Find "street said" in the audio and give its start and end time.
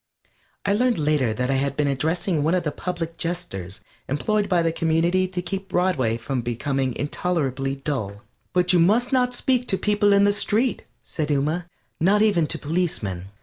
10.33-11.27